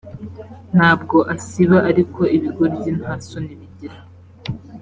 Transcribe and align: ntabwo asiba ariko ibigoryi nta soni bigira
ntabwo 0.75 1.17
asiba 1.35 1.77
ariko 1.89 2.19
ibigoryi 2.35 2.89
nta 2.99 3.13
soni 3.27 3.53
bigira 3.59 3.97